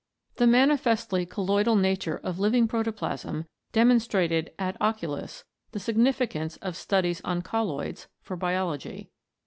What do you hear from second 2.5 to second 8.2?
protoplasm demonstrated ad oculos the significance of studies on colloids